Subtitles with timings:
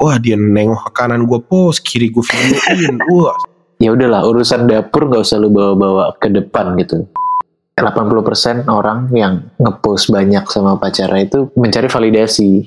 [0.00, 3.36] wah dia nengok ke kanan gue post kiri gue videoin wah
[3.76, 7.04] ya udahlah urusan dapur nggak usah lu bawa-bawa ke depan gitu
[7.76, 12.64] 80% orang yang ngepost banyak sama pacarnya itu mencari validasi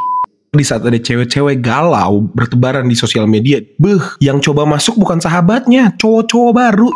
[0.54, 5.98] di saat ada cewek-cewek galau bertebaran di sosial media, beh, yang coba masuk bukan sahabatnya,
[5.98, 6.94] cowok-cowok baru.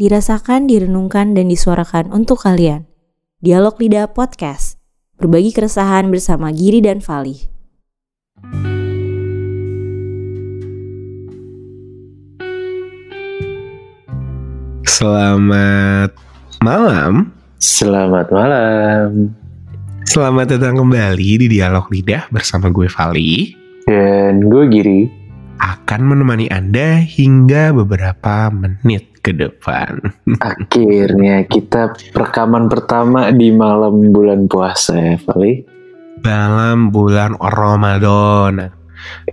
[0.00, 2.88] Dirasakan, direnungkan, dan disuarakan untuk kalian.
[3.44, 4.80] Dialog Lidah Podcast.
[5.20, 7.44] Berbagi keresahan bersama Giri dan Fali.
[15.00, 16.12] Selamat
[16.60, 17.32] malam.
[17.56, 19.32] Selamat malam.
[20.04, 23.56] Selamat datang kembali di Dialog Lidah bersama gue Vali.
[23.88, 25.08] Dan gue Giri.
[25.56, 30.04] Akan menemani Anda hingga beberapa menit ke depan.
[30.52, 35.64] Akhirnya kita rekaman pertama di malam bulan puasa ya Vali.
[36.20, 38.79] Dalam bulan Ramadan.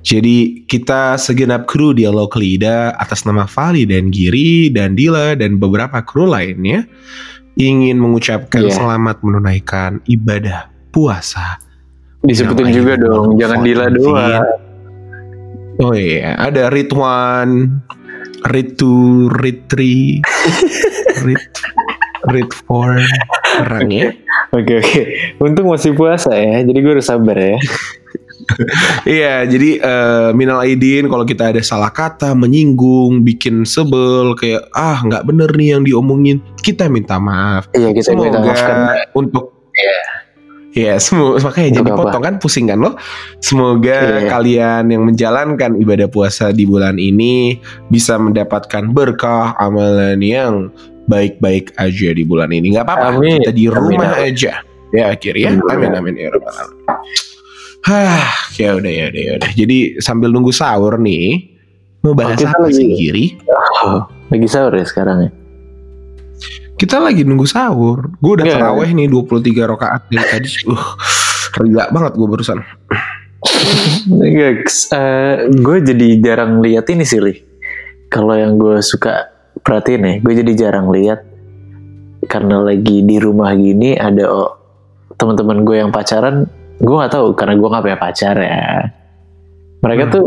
[0.02, 6.00] Jadi kita segenap kru Dialog Lidah atas nama Vali dan Giri dan Dila dan beberapa
[6.02, 6.86] kru lainnya
[7.58, 8.74] ingin mengucapkan Iya.
[8.78, 11.58] selamat menunaikan ibadah puasa.
[12.22, 14.46] Disebutin juga dong, jangan Dila doang.
[15.78, 17.82] Oh iya, ada Ridwan,
[18.50, 20.18] Ritu, Ritri,
[21.26, 21.46] Rit,
[22.26, 23.06] Ritforn,
[23.62, 24.10] orang ya.
[24.50, 25.02] Oke oke,
[25.38, 27.58] untung masih puasa ya, jadi gue harus sabar ya.
[29.08, 35.00] Iya, jadi eh, minal aidin kalau kita ada salah kata, menyinggung, bikin sebel, kayak ah
[35.04, 37.68] nggak bener nih yang diomongin, kita minta maaf.
[37.76, 39.46] Iya kita minta Semoga maaf karena untuk
[39.78, 40.00] Iya.
[40.78, 42.94] Ya, semua makanya jadi potong kan pusing kan lo.
[43.42, 44.30] Semoga Iya.
[44.30, 47.58] kalian yang menjalankan ibadah puasa di bulan ini
[47.90, 50.70] bisa mendapatkan berkah amalan yang
[51.10, 52.78] baik-baik aja di bulan ini.
[52.78, 54.28] Nggak apa-apa, kita di rumah amin.
[54.34, 54.62] aja.
[54.96, 55.68] Ya akhirnya, Amin.
[55.68, 56.86] amin amin ya rabbal alamin.
[57.88, 59.52] Hah, ya udah ya udah ya udah.
[59.56, 61.56] Jadi sambil nunggu sahur nih,
[62.04, 63.26] mau bahas kita apa sih lagi- Giri?
[63.88, 65.32] oh, lagi sahur ya sekarang ya.
[66.78, 68.12] Kita lagi nunggu sahur.
[68.20, 68.54] Gue udah Iya.
[68.60, 70.50] terawih nih 23 rakaat dari tadi.
[70.68, 70.84] Uh,
[71.64, 72.60] ria banget gue barusan.
[74.06, 74.68] Enggak,
[75.58, 77.34] gue jadi jarang lihat ini sih, Li.
[78.12, 79.32] Kalau yang gue suka
[79.64, 81.24] perhatiin ya, gue jadi jarang lihat
[82.28, 84.52] karena lagi di rumah gini ada oh,
[85.16, 86.46] teman-teman gue yang pacaran.
[86.78, 88.62] Gue nggak tahu karena gue nggak punya pacar ya.
[89.80, 90.14] Mereka Hmm.
[90.14, 90.26] tuh,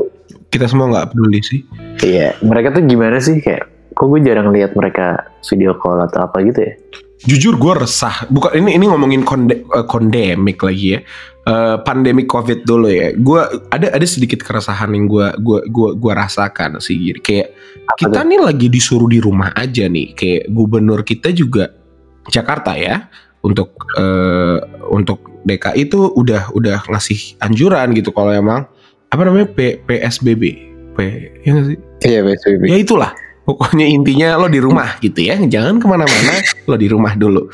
[0.51, 1.63] Kita semua nggak peduli sih.
[2.03, 3.95] iya, mereka tuh gimana sih kayak?
[3.95, 6.75] Kok gue jarang lihat mereka video call atau apa gitu ya?
[7.21, 8.27] Jujur gue resah.
[8.27, 11.01] Bukan ini ini ngomongin konde, eh, kondemik lagi ya.
[11.41, 13.15] Eh, pandemi covid dulu ya.
[13.15, 13.39] Gue
[13.71, 17.15] ada ada sedikit keresahan yang gue gua gua gua rasakan sih.
[17.21, 17.55] Kayak
[17.87, 18.27] Apa kita tuh?
[18.27, 20.19] nih lagi disuruh di rumah aja nih.
[20.19, 21.71] Kayak gubernur kita juga
[22.27, 23.07] Jakarta ya
[23.41, 24.59] untuk eh,
[24.91, 28.69] untuk DKI itu udah udah ngasih anjuran gitu kalau emang
[29.11, 30.43] apa namanya P, PSBB.
[30.95, 30.99] P
[31.43, 31.79] ya nggak sih?
[32.01, 32.63] Iya, PSBB.
[32.69, 33.11] ya itulah
[33.45, 36.39] pokoknya intinya lo di rumah gitu ya jangan ke mana-mana
[36.71, 37.51] lo di rumah dulu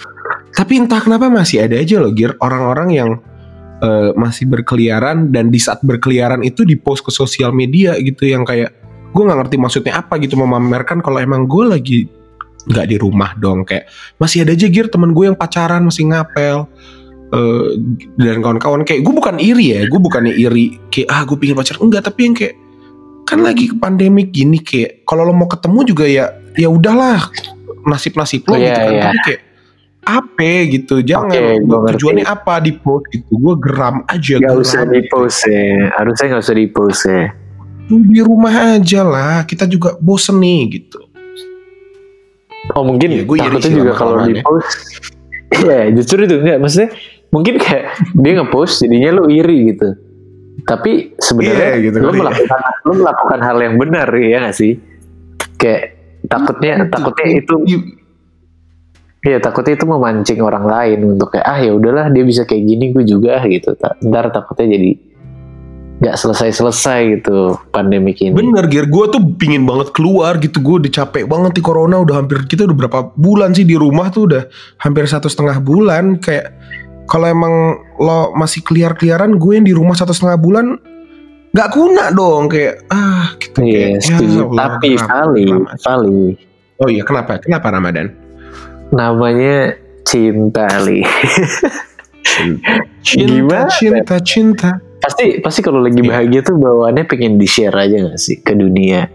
[0.52, 3.10] tapi entah kenapa masih ada aja lo gear orang-orang yang
[3.80, 8.44] eh, masih berkeliaran dan di saat berkeliaran itu di post ke sosial media gitu yang
[8.44, 8.76] kayak
[9.16, 12.00] gue nggak ngerti maksudnya apa gitu memamerkan kalau emang gue lagi
[12.66, 16.66] nggak di rumah dong kayak masih ada aja gear temen gue yang pacaran masih ngapel
[17.28, 17.66] eh,
[18.16, 21.82] dan kawan-kawan kayak gue bukan iri ya gue bukannya iri kayak ah gue pengen pacaran
[21.82, 22.54] enggak tapi yang kayak
[23.22, 27.26] kan lagi pandemik gini kayak kalau lo mau ketemu juga ya ya udahlah
[27.84, 29.02] nasib nasib lo Oh, gitu iya, kan iya.
[29.04, 29.40] tapi kayak
[30.06, 31.90] apa gitu jangan Oke, gua ngerti.
[31.92, 34.62] tujuannya apa di post gitu gue geram aja Gak geram.
[34.62, 37.24] usah di post ya, harusnya gak usah di post ya.
[37.86, 40.98] Di rumah aja lah kita juga bosen nih gitu
[42.72, 44.42] Oh mungkin Iya, gue iri takutnya juga kalau di ya.
[44.42, 44.70] post
[45.62, 46.90] Iya justru itu enggak Maksudnya
[47.28, 49.88] mungkin kayak Dia nge-post jadinya lu iri gitu
[50.62, 52.18] Tapi sebenarnya Iya, gitu lu, ya.
[52.22, 54.72] melakukan, lu melakukan hal yang benar ya gak sih
[55.56, 55.82] Kayak
[56.26, 57.54] takutnya takutnya itu
[59.22, 62.94] Iya takutnya itu memancing orang lain untuk kayak ah ya udahlah dia bisa kayak gini
[62.94, 63.74] gue juga gitu.
[63.74, 64.90] Ta- Ntar takutnya jadi
[65.96, 68.36] nggak selesai selesai gitu pandemik ini.
[68.36, 72.20] bener gear gue tuh pingin banget keluar gitu gue udah capek banget di corona udah
[72.20, 74.44] hampir kita udah berapa bulan sih di rumah tuh udah
[74.76, 76.52] hampir satu setengah bulan kayak
[77.06, 77.54] kalau emang
[77.96, 80.66] lo masih keliar keliaran gue yang di rumah satu setengah bulan
[81.50, 84.20] nggak kuna dong kayak ah gitu Iya, kayak.
[84.20, 85.64] Allah, Tapi Vali, geram.
[85.72, 86.20] Vali,
[86.76, 88.06] oh iya kenapa kenapa Ramadan
[88.88, 91.00] namanya cinta li.
[93.00, 93.70] cinta Gimana?
[93.70, 96.08] cinta cinta pasti pasti kalau lagi Iya.
[96.08, 99.06] bahagia tuh bawaannya pengen di share aja gak sih ke dunia,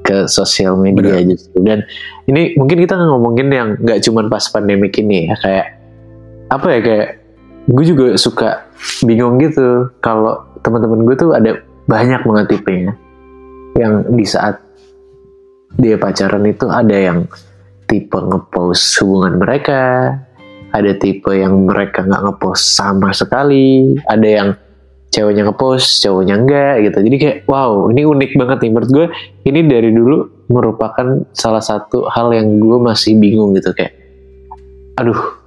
[0.00, 1.26] ke sosial media Benar.
[1.26, 1.58] justru.
[1.60, 1.82] Dan
[2.24, 5.66] ini mungkin kita ngomongin yang nggak cuman pas pandemik ini ya kayak
[6.48, 7.08] apa ya kayak
[7.64, 8.68] gue juga suka
[9.04, 12.92] bingung gitu kalau teman-teman gue tuh ada banyak banget tipenya.
[13.74, 14.56] Yang di saat
[15.80, 17.26] dia pacaran itu ada yang
[17.90, 20.14] tipe ngepost hubungan mereka
[20.74, 24.48] ada tipe yang mereka nggak ngepost sama sekali ada yang
[25.14, 26.98] ceweknya ngepost cowoknya enggak gitu.
[27.06, 28.70] Jadi kayak wow ini unik banget nih.
[28.74, 29.06] Menurut gue
[29.46, 33.94] ini dari dulu merupakan salah satu hal yang gue masih bingung gitu kayak
[34.98, 35.43] aduh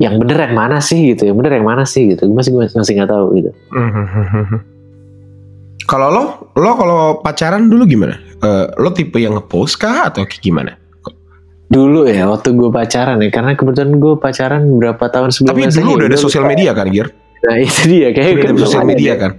[0.00, 2.64] yang bener yang mana sih gitu yang bener yang mana sih gitu gue masih gue
[2.72, 3.50] masih nggak tahu gitu
[5.84, 6.24] Kalau lo,
[6.54, 8.14] lo kalau pacaran dulu gimana?
[8.38, 10.72] Eh, lo tipe yang ngepost kah atau kayak gimana?
[11.70, 15.78] dulu ya waktu gue pacaran ya karena kebetulan gue pacaran berapa tahun Tapi sebelumnya sih,
[15.78, 17.06] dulu udah ada sosial media kan, Gir?
[17.46, 19.32] nah itu dia kayak Udah ada sosial media kan?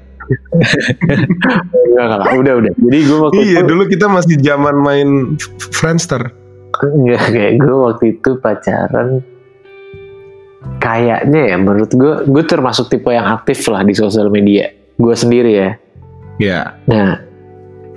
[1.92, 5.10] Enggak, enggak, udah udah jadi gue waktu Iya, itu dulu kita masih zaman main
[5.75, 6.31] Friendster.
[6.80, 9.08] Enggak, kayak gue waktu itu pacaran
[10.81, 15.54] kayaknya ya menurut gue gue termasuk tipe yang aktif lah di sosial media gue sendiri
[15.54, 15.72] ya
[16.42, 16.74] Ya.
[16.89, 17.22] nah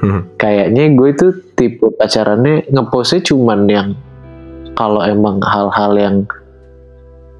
[0.04, 0.28] Hmm.
[0.36, 1.26] kayaknya gue itu
[1.56, 3.88] tipe pacarannya ngepostnya cuman yang
[4.76, 6.16] kalau emang hal-hal yang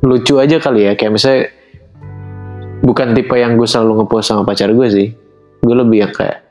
[0.00, 1.52] lucu aja kali ya kayak misalnya
[2.81, 5.08] bukan tipe yang gue selalu ngepost sama pacar gue sih
[5.61, 6.44] gue lebih yang kayak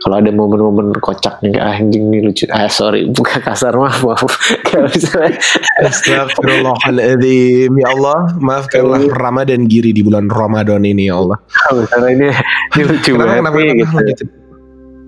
[0.00, 2.48] kalau ada momen-momen kocak nih kayak "Ah, anjing nih lucu.
[2.48, 4.24] Ah sorry bukan kasar maaf maaf.
[4.66, 5.36] Kayak misalnya.
[5.84, 11.36] Astagfirullahaladzim Ya Allah Maafkanlah Ramadan Giri di bulan Ramadan ini ya Allah.
[11.68, 12.28] Kalau misalnya ini
[12.76, 14.24] ini lucu Kenapa banget kenapa, nih kenapa, gitu.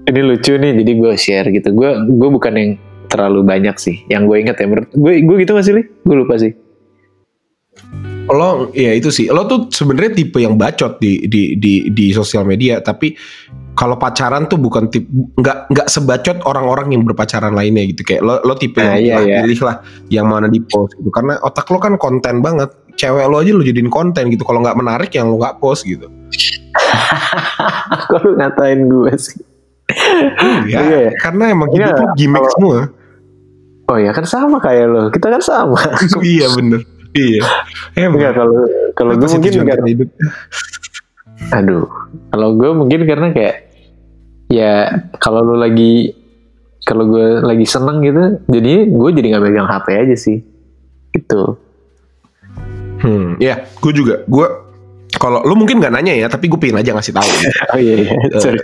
[0.02, 1.68] ini lucu nih jadi gue share gitu.
[1.72, 2.70] Gue gue bukan yang
[3.08, 3.96] terlalu banyak sih.
[4.12, 5.82] Yang gue inget ya menurut gue gue gitu gak sih Li?
[5.88, 6.52] gue lupa sih.
[8.28, 9.32] Lo ya itu sih.
[9.32, 13.16] Lo tuh sebenarnya tipe yang bacot di di di di sosial media Tapi
[13.72, 18.02] kalau pacaran tuh bukan tipe nggak nggak sebacot orang-orang yang berpacaran lainnya gitu.
[18.02, 19.36] Kayak lo lo tipe Ah, yang iya, pilih, iya.
[19.42, 19.74] pilih lah
[20.08, 21.08] yang mana di post gitu.
[21.08, 22.68] Karena otak lo kan konten banget.
[22.92, 24.42] Cewek lo aja lo jadiin konten gitu.
[24.42, 26.04] Kalau nggak menarik yang lo nggak post gitu.
[28.14, 29.38] Lu ngatain gue sih.
[30.68, 31.10] Ya Iya, iya.
[31.18, 32.78] karena emang hidup Iya, lo gimmick kalau- semua.
[33.88, 35.02] Oh ya kan sama kayak lo.
[35.08, 35.76] Kita kan sama.
[36.22, 36.80] Iya bener.
[37.12, 37.42] Iya.
[37.94, 38.16] Emang.
[38.16, 38.56] enggak kalau
[38.92, 39.52] kalau gue mungkin
[41.50, 41.88] aduh
[42.30, 43.56] kalau gue mungkin karena kayak
[44.46, 44.74] ya
[45.18, 46.14] kalau lu lagi
[46.82, 50.38] kalau gue lagi seneng gitu jadi gue jadi nggak megang HP aja sih
[51.12, 51.58] gitu
[53.02, 54.22] Hmm, ya, gue juga.
[54.30, 54.46] Gue
[55.18, 57.26] kalau lu mungkin nggak nanya ya, tapi gue pengen aja ngasih tahu.
[57.74, 58.62] oh iya iya sorry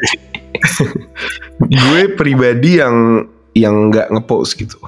[1.83, 4.79] gue pribadi yang yang nggak ngepost gitu.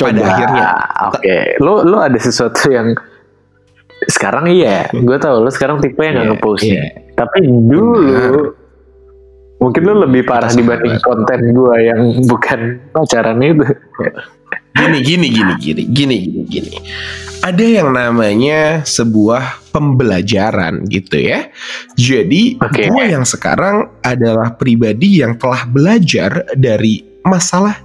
[0.00, 0.64] Pada akhirnya.
[1.12, 2.96] oke lo lo ada sesuatu yang
[4.08, 6.82] sekarang iya gue tahu lo sekarang tipe yang nggak Iya, ngepost iya.
[7.14, 8.34] Tapi dulu Benar.
[9.62, 13.66] mungkin lo lebih parah dibanding konten gue yang bukan pacaran itu
[14.74, 16.70] Gini, gini, gini, gini, gini, gini, gini.
[17.46, 21.46] Ada yang namanya sebuah pembelajaran gitu ya.
[21.94, 22.90] Jadi Oke.
[22.90, 27.83] gue yang sekarang adalah pribadi yang telah belajar dari masalah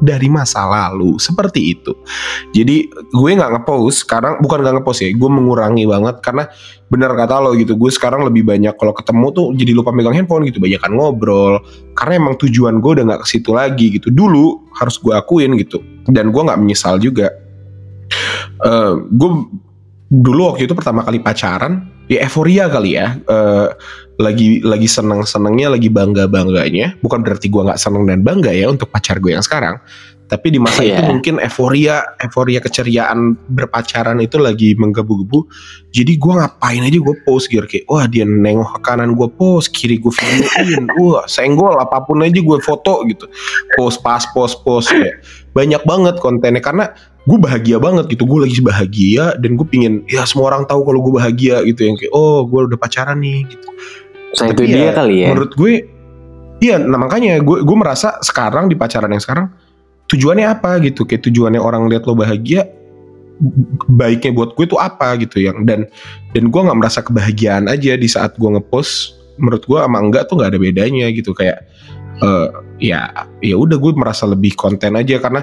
[0.00, 1.92] dari masa lalu seperti itu.
[2.56, 6.48] Jadi gue nggak ngepost sekarang bukan nggak ngepost ya, gue mengurangi banget karena
[6.88, 7.76] benar kata lo gitu.
[7.76, 11.54] Gue sekarang lebih banyak kalau ketemu tuh jadi lupa megang handphone gitu, banyakan ngobrol.
[11.92, 14.08] Karena emang tujuan gue udah nggak ke situ lagi gitu.
[14.08, 17.28] Dulu harus gue akuin gitu, dan gue nggak menyesal juga.
[18.60, 19.30] Eh, gue
[20.10, 23.14] dulu waktu itu pertama kali pacaran, ya euforia kali ya.
[23.22, 23.68] Eh,
[24.20, 26.98] lagi lagi seneng senengnya, lagi bangga bangganya.
[27.00, 29.78] Bukan berarti gue nggak seneng dan bangga ya untuk pacar gue yang sekarang.
[30.30, 31.10] Tapi di masa itu Iya.
[31.10, 35.42] mungkin euforia, euforia keceriaan berpacaran itu lagi menggebu-gebu.
[35.90, 39.74] Jadi gue ngapain aja gue post gitu kayak, wah dia nengok ke kanan gue post,
[39.74, 43.26] kiri gue videoin, wah senggol apa pun aja gue foto gitu.
[43.74, 45.18] Post pas post post kayak
[45.50, 46.94] banyak banget kontennya karena
[47.26, 51.04] gue bahagia banget gitu gue lagi bahagia dan gue pingin ya semua orang tahu kalau
[51.04, 53.68] gue bahagia gitu yang kayak oh gue udah pacaran nih gitu
[54.30, 55.72] itu Tapi dia ya, kali ya menurut gue
[56.64, 59.52] iya nah makanya gue gue merasa sekarang di pacaran yang sekarang
[60.10, 61.06] tujuannya apa gitu?
[61.06, 62.66] Kayak tujuannya orang lihat lo bahagia
[63.88, 65.88] baiknya buat gue tuh apa gitu yang dan
[66.36, 69.16] dan gue nggak merasa kebahagiaan aja di saat gue ngepost.
[69.40, 71.64] Menurut gue sama enggak tuh nggak ada bedanya gitu kayak
[72.20, 72.48] eh
[72.92, 73.08] ya
[73.40, 75.16] ya udah gue merasa lebih konten aja.
[75.22, 75.40] Karena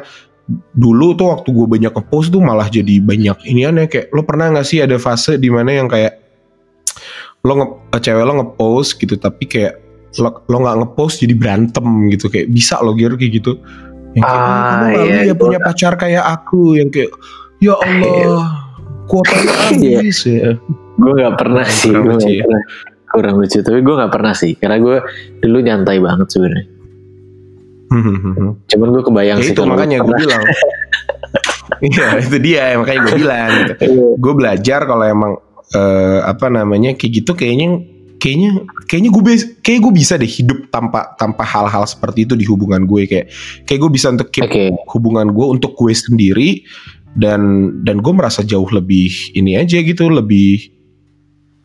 [0.78, 4.48] dulu tuh waktu gue banyak ngepost tuh malah jadi banyak ini aneh kayak lo pernah
[4.54, 6.24] nggak sih ada fase di mana yang kayak
[7.44, 9.76] lo nge eh, cewek lo ngepost gitu tapi kayak
[10.24, 12.30] lo lo nggak ngepost jadi berantem gitu.
[12.30, 13.60] Kayak bisa lo gear kayak gitu
[14.18, 16.62] yang kayak Ah, "Oh, kamu malu iya, ya punya pacar kayak aku.
[16.76, 17.12] Yang kayak
[17.58, 18.46] ya Allah
[19.06, 19.98] kuotanya Iya.
[20.02, 20.50] habis ya.
[20.98, 22.44] Gue nggak pernah sih gue nggak ya.
[22.44, 22.62] pernah.
[23.08, 24.52] Kurang lucu tapi gue nggak pernah sih.
[24.54, 24.98] Karena gue
[25.40, 26.66] dulu nyantai banget sebenarnya.
[28.68, 30.44] Cuman gue kebayang ya sih itu makanya gue bilang.
[31.78, 33.50] Iya itu dia makanya gue bilang.
[33.54, 33.74] Gitu.
[33.86, 34.06] Iya.
[34.18, 35.34] gue belajar kalau emang
[35.72, 37.86] eh, apa namanya kayak gitu kayaknya
[38.18, 39.22] kayaknya kayaknya gue
[39.62, 43.30] kayak gue bisa deh hidup tanpa tanpa hal-hal seperti itu di hubungan gue kayak
[43.70, 44.74] kayak gue bisa untuk keep Oke.
[44.94, 46.66] hubungan gue untuk gue sendiri
[47.18, 50.70] dan dan gue merasa jauh lebih ini aja gitu lebih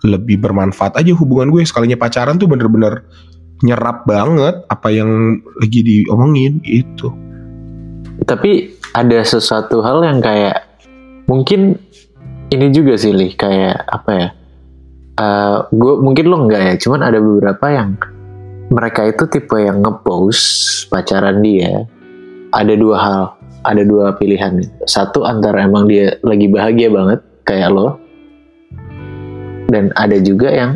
[0.02, 3.06] lebih bermanfaat aja hubungan gue sekalinya pacaran tuh bener-bener
[3.62, 7.14] nyerap banget apa yang lagi diomongin gitu
[8.22, 10.62] Tapi ada sesuatu hal yang kayak
[11.26, 11.78] mungkin
[12.52, 14.28] ini juga sih Li, kayak apa ya?
[15.70, 17.96] Gue mungkin lo enggak ya, cuman ada beberapa yang
[18.72, 21.84] mereka itu tipe yang ngepost pacaran dia.
[22.52, 23.22] Ada dua hal,
[23.64, 24.60] ada dua pilihan.
[24.84, 27.96] Satu antara emang dia lagi bahagia banget kayak lo,
[29.72, 30.72] dan ada juga yang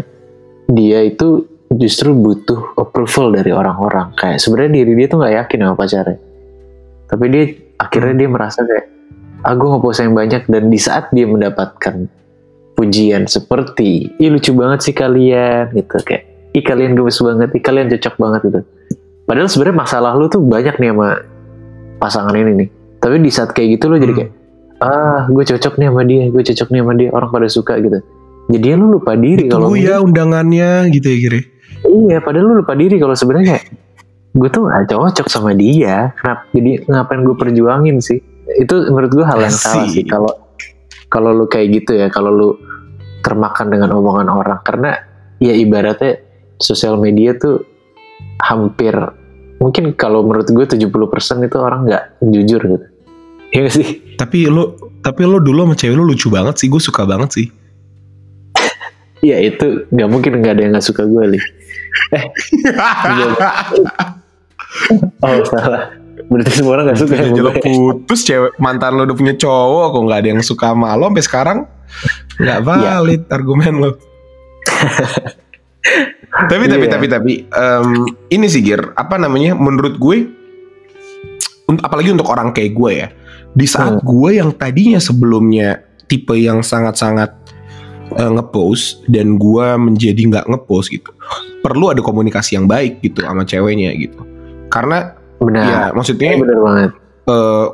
[0.73, 1.45] dia itu
[1.77, 4.13] justru butuh approval dari orang-orang.
[4.17, 6.19] Kayak sebenarnya diri dia tuh nggak yakin sama pacarnya
[7.07, 7.45] tapi dia
[7.79, 8.87] akhirnya dia merasa kayak
[9.47, 12.11] ah gue ngepost yang banyak dan di saat dia mendapatkan
[12.77, 17.87] pujian seperti ih lucu banget sih kalian gitu kayak ih kalian gemes banget ih kalian
[17.91, 18.61] cocok banget gitu
[19.25, 21.09] padahal sebenarnya masalah lu tuh banyak nih sama
[21.99, 22.69] pasangan ini nih
[23.01, 24.21] tapi di saat kayak gitu lo jadi Hmm.
[24.23, 24.33] kayak
[24.77, 27.99] ah gue cocok nih sama dia gue cocok nih sama dia orang pada suka gitu
[28.47, 31.41] jadi lu lupa diri kalau ya undangannya gitu ya kira
[31.87, 33.63] Iya, padahal lu lupa diri kalau sebenarnya
[34.35, 36.11] gue tuh gak cocok sama dia.
[36.19, 36.45] Kenapa?
[36.51, 38.19] Jadi ngapain gue perjuangin sih?
[38.59, 40.03] Itu menurut gue hal yang salah sih.
[40.03, 40.29] Kalau
[41.09, 42.49] kalau lu kayak gitu ya, kalau lu
[43.23, 44.99] termakan dengan omongan orang, karena
[45.43, 46.23] ya ibaratnya
[46.57, 47.61] sosial media tuh
[48.41, 48.95] hampir
[49.61, 52.87] mungkin kalau menurut gue 70% itu orang nggak jujur gitu.
[53.53, 53.89] Iya gak sih?
[54.17, 57.47] tapi lo tapi lo dulu sama cewek lo lucu banget sih gue suka banget sih
[59.23, 61.41] Iya itu nggak mungkin nggak ada yang nggak suka gue li.
[65.25, 65.89] Oh salah.
[66.17, 67.53] Berarti semua orang nggak suka sama gue.
[67.61, 71.25] putus cewek mantan lo udah punya cowok kok nggak ada yang suka sama lo sampai
[71.25, 71.59] sekarang
[72.41, 73.91] nggak valid argumen lo.
[76.51, 76.93] tapi tapi Iya.
[76.93, 77.89] tapi tapi em,
[78.29, 80.29] ini sih Gir apa namanya menurut gue
[81.81, 83.09] apalagi untuk orang kayak gue ya
[83.57, 87.33] di saat gue yang tadinya sebelumnya tipe yang sangat-sangat
[88.15, 91.11] eh, ngepost dan gue menjadi nggak ngepost gitu
[91.65, 94.21] perlu ada komunikasi yang baik gitu sama ceweknya gitu
[94.69, 95.65] karena Benar.
[95.65, 96.91] ya maksudnya benar banget.
[97.29, 97.67] eh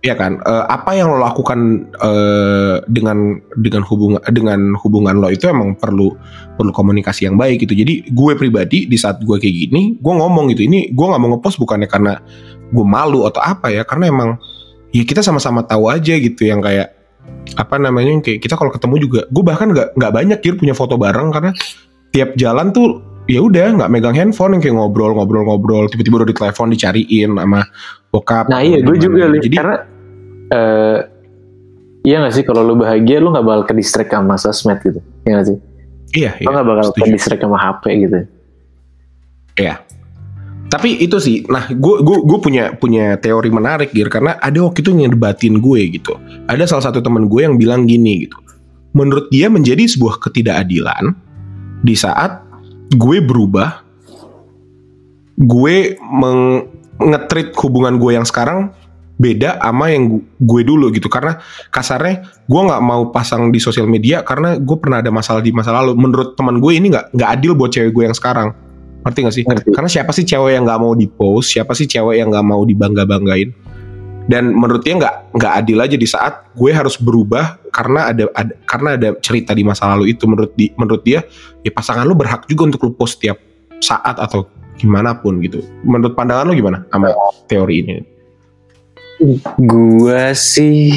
[0.00, 0.40] ya kan?
[0.40, 6.16] Eh, apa yang lo lakukan eh, dengan dengan hubungan dengan hubungan lo itu emang perlu
[6.56, 7.76] perlu komunikasi yang baik gitu.
[7.76, 10.64] Jadi gue pribadi di saat gue kayak gini gue ngomong gitu.
[10.64, 12.16] Ini gue nggak mau ngepost bukannya karena
[12.72, 13.84] gue malu atau apa ya?
[13.84, 14.40] Karena emang
[14.90, 16.96] ya kita sama-sama tahu aja gitu yang kayak
[17.54, 20.96] apa namanya kayak kita kalau ketemu juga gue bahkan nggak nggak banyak kir punya foto
[20.96, 21.28] bareng.
[21.28, 21.52] Karena
[22.10, 26.66] tiap jalan tuh ya udah nggak megang handphone yang kayak ngobrol-ngobrol-ngobrol tiba-tiba udah di telepon
[26.74, 27.62] dicariin sama
[28.10, 29.38] bokap Nah iya gue juga Li.
[29.38, 29.76] jadi karena
[30.50, 30.98] eh
[32.02, 35.00] iya gak sih kalau lu bahagia lu nggak bakal ke distract sama sosmed gitu.
[35.28, 35.58] Iya gak sih?
[36.10, 38.18] iya, Lu iya nggak bakal ke distract sama HP gitu.
[39.60, 39.74] Iya.
[40.70, 44.86] Tapi itu sih, nah gue gue gue punya punya teori menarik Gir karena ada waktu
[44.86, 46.14] itu yang debatin gue gitu.
[46.46, 48.38] Ada salah satu teman gue yang bilang gini gitu.
[48.94, 51.10] Menurut dia menjadi sebuah ketidakadilan
[51.82, 52.49] di saat
[52.90, 53.86] gue berubah,
[55.38, 56.66] gue meng
[57.00, 58.74] ngetrit hubungan gue yang sekarang
[59.20, 61.06] beda sama yang gu- gue dulu gitu.
[61.06, 65.52] Karena kasarnya gue nggak mau pasang di sosial media karena gue pernah ada masalah di
[65.54, 65.96] masa lalu.
[65.96, 68.52] Menurut teman gue ini nggak nggak adil buat cewek gue yang sekarang.
[69.00, 69.44] Ngerti gak sih?
[69.48, 69.72] Ngerti?
[69.72, 71.56] karena siapa sih cewek yang nggak mau di post?
[71.56, 73.48] Siapa sih cewek yang nggak mau dibangga banggain
[74.30, 78.54] dan menurut dia nggak nggak adil aja di saat gue harus berubah karena ada, ada
[78.62, 81.26] karena ada cerita di masa lalu itu menurut di menurut dia
[81.66, 83.42] ya pasangan lu berhak juga untuk lu post setiap
[83.82, 84.46] saat atau
[84.78, 87.10] gimana pun gitu menurut pandangan lu gimana sama
[87.50, 87.94] teori ini
[89.60, 90.96] Gue sih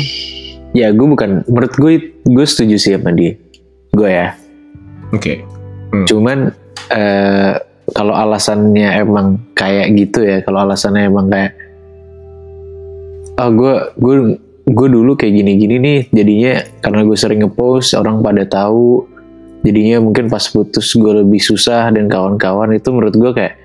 [0.72, 3.36] ya gue bukan menurut gue gue setuju sih sama dia.
[3.92, 4.32] Gue ya.
[5.12, 5.44] oke
[6.08, 6.56] Cuman
[6.88, 7.54] eh
[7.92, 11.52] kalau alasannya emang kayak gitu ya, kalau alasannya emang kayak
[13.38, 14.16] ah gue gue
[14.64, 19.10] gue dulu kayak gini-gini nih jadinya karena gue sering ngepost orang pada tahu.
[19.64, 22.76] Jadinya mungkin pas putus gue lebih susah dan kawan-kawan.
[22.76, 23.56] Itu menurut gue kayak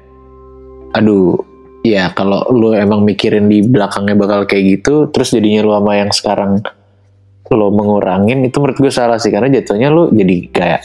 [0.94, 1.36] aduh
[1.82, 6.10] ya kalau lu emang mikirin di belakangnya bakal kayak gitu terus jadinya lu sama yang
[6.14, 6.62] sekarang
[7.48, 9.34] lo mengurangin itu menurut gue salah sih.
[9.34, 10.82] Karena jatuhnya lu jadi kayak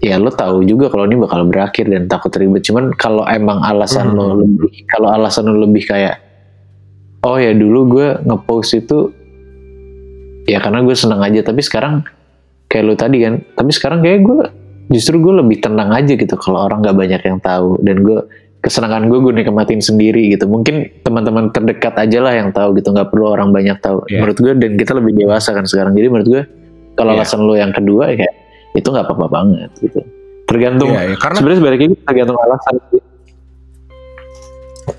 [0.00, 2.62] ya lo tahu juga kalau ini bakal berakhir dan takut ribet.
[2.62, 4.18] Cuman kalau emang alasan Hmm.
[4.18, 6.29] lo lebih kalau alasan lo lebih kayak
[7.22, 9.12] oh ya dulu gue ngepost itu
[10.46, 12.02] ya karena gue senang aja tapi sekarang
[12.66, 14.40] kayak lo tadi kan tapi sekarang kayak gue
[14.90, 18.18] justru gue lebih tenang aja gitu kalau orang nggak banyak yang tahu dan gue
[18.60, 23.08] kesenangan gue gue nikmatin sendiri gitu mungkin teman-teman terdekat aja lah yang tahu gitu nggak
[23.08, 24.20] perlu orang banyak tahu Iya.
[24.20, 26.42] menurut gue dan kita lebih dewasa kan sekarang jadi menurut gue
[26.92, 27.22] kalau Iya.
[27.22, 28.34] alasan lo yang kedua ya kayak
[28.70, 30.00] itu nggak apa-apa banget gitu
[30.44, 33.00] tergantung Iya, iya, karena- sebenarnya sebaliknya tergantung alasan sih.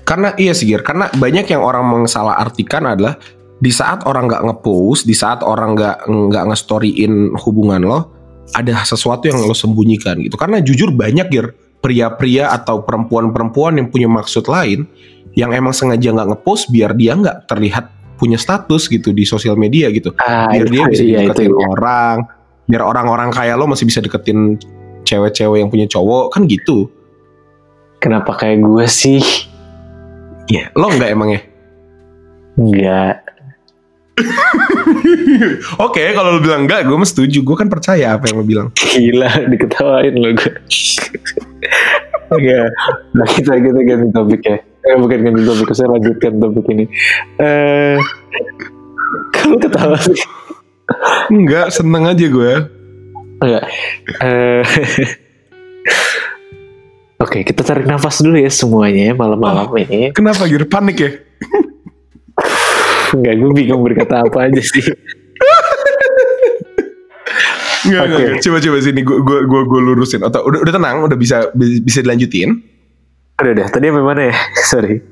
[0.02, 3.16] Karena iya sih Gir, karena banyak yang orang mensalah artikan adalah
[3.62, 7.98] di saat orang nggak ngepost, di saat orang nggak nggak ngestoryin hubungan lo,
[8.56, 10.34] ada sesuatu yang lo sembunyikan gitu.
[10.34, 14.88] Karena jujur banyak Gir, pria-pria atau perempuan-perempuan yang punya maksud lain,
[15.38, 17.86] yang emang sengaja nggak ngepost biar dia nggak terlihat
[18.18, 20.14] punya status gitu di sosial media gitu.
[20.22, 21.66] ah, Biar dia bisa iya, deketin itu, iya.
[21.66, 22.16] orang,
[22.70, 24.58] biar orang-orang kayak lo masih bisa deketin
[25.02, 26.86] cewek-cewek yang punya cowok kan gitu.
[28.02, 29.22] kenapa kayak gue sih
[30.52, 31.40] Iya, lo nggak emang ya?
[32.60, 33.16] enggak
[35.88, 37.40] Oke, kalau lo bilang enggak, gue setuju.
[37.40, 38.68] Gue kan percaya apa yang lo bilang.
[38.76, 40.52] gila diketawain lo gue
[42.32, 42.68] Enggak,
[43.16, 44.60] nah kita kita ganti topik ya.
[44.60, 46.84] Eh, bukan ganti topik, saya lanjutkan topik ini.
[47.40, 47.96] Eh,
[49.32, 50.20] kalau ketawa sih.
[51.32, 52.52] Enggak, seneng aja gue.
[53.40, 53.64] Enggak.
[54.20, 54.64] Eh,
[57.22, 60.10] Oke, kita tarik nafas dulu ya semuanya ya malam-malam ini.
[60.10, 60.66] Kenapa Gir?
[60.66, 61.10] Panik ya?
[63.14, 64.82] Enggak, gue bingung berkata apa aja sih.
[67.86, 68.42] Enggak, enggak.
[68.42, 70.26] Coba coba sini gue gue gue gue lurusin.
[70.26, 72.58] Atau udah udah tenang, udah bisa bisa dilanjutin.
[73.38, 74.36] Udah udah, tadi apa mana ya?
[74.70, 74.98] Sorry.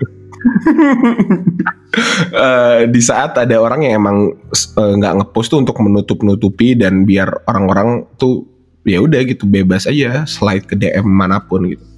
[2.30, 7.02] Eh, di saat ada orang yang emang eh, nggak ngepost tuh untuk menutup nutupi dan
[7.02, 8.46] biar orang-orang tuh
[8.86, 11.89] ya udah gitu bebas aja slide ke DM mana pun gitu.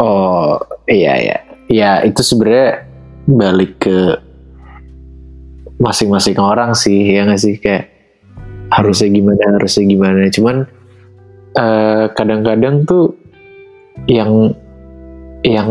[0.00, 0.56] Oh,
[0.88, 1.38] iya ya.
[1.70, 2.88] Ya, itu sebenarnya
[3.28, 4.16] balik ke
[5.76, 7.92] masing-masing orang sih, ya nggak sih kayak
[8.72, 10.20] harusnya gimana, harusnya gimana.
[10.32, 10.56] Cuman
[11.54, 13.14] eh, kadang-kadang tuh
[14.08, 14.56] yang
[15.40, 15.70] yang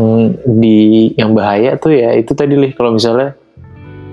[0.58, 3.38] di yang bahaya tuh ya itu tadi lih kalau misalnya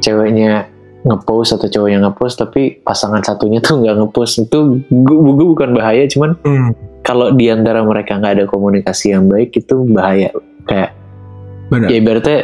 [0.06, 0.70] ceweknya
[1.02, 6.06] ngepost atau cowok yang ngepost tapi pasangan satunya tuh nggak ngepost itu gue bukan bahaya
[6.06, 6.38] cuman
[7.08, 10.36] kalau di antara mereka nggak ada komunikasi yang baik itu bahaya.
[10.68, 10.92] Kayak
[11.72, 11.88] Benar.
[11.88, 12.40] ya ibaratnya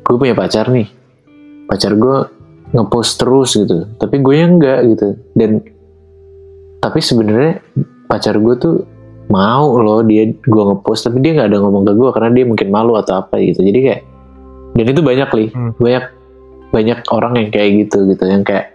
[0.00, 0.88] gue punya pacar nih.
[1.68, 2.16] Pacar gue
[2.72, 3.84] ngepost terus gitu.
[4.00, 5.08] Tapi gue yang enggak gitu.
[5.36, 5.60] Dan
[6.80, 7.60] tapi sebenarnya
[8.08, 8.76] pacar gue tuh
[9.28, 12.68] mau loh dia gue ngepost tapi dia nggak ada ngomong ke gue karena dia mungkin
[12.72, 13.60] malu atau apa gitu.
[13.60, 14.02] Jadi kayak
[14.72, 15.46] dan itu banyak li.
[15.52, 15.76] Hmm.
[15.76, 16.04] banyak
[16.72, 18.24] banyak orang yang kayak gitu gitu.
[18.24, 18.66] Yang kayak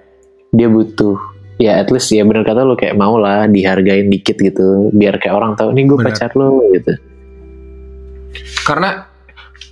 [0.54, 4.90] dia butuh ya at least ya bener kata lo kayak mau lah dihargain dikit gitu
[4.92, 6.94] biar kayak orang tahu nih gue pacar lo gitu
[8.64, 9.06] Karena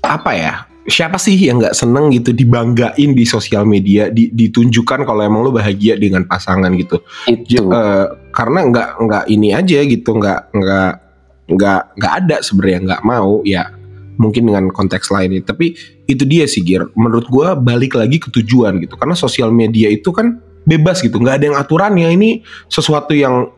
[0.03, 0.53] apa ya?
[0.81, 5.53] Siapa sih yang nggak seneng gitu dibanggain di sosial media, di- ditunjukkan kalau emang lo
[5.53, 7.05] bahagia dengan pasangan gitu.
[7.29, 10.91] itu J- eh, karena nggak nggak ini aja gitu, nggak nggak
[11.53, 13.69] nggak nggak ada sebenarnya nggak mau ya
[14.17, 15.45] mungkin dengan konteks lainnya.
[15.45, 15.77] Tapi
[16.09, 16.89] itu dia sih Gir.
[16.97, 18.97] Menurut gua balik lagi ke tujuan gitu.
[18.97, 22.07] Karena sosial media itu kan bebas gitu, nggak ada yang aturannya.
[22.13, 22.29] Ini
[22.67, 23.49] sesuatu yang